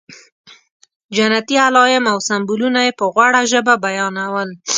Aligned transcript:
جنتي 1.17 1.55
علایم 1.65 2.03
او 2.11 2.17
سمبولونه 2.27 2.79
یې 2.87 2.91
په 2.99 3.05
غوړه 3.13 3.41
ژبه 3.51 3.73
بیانول. 3.85 4.49